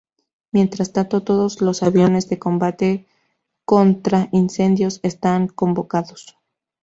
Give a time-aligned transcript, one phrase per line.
[0.51, 3.05] Mientras tanto, todos los aviones de combate
[3.65, 6.39] contra incendios están convocados.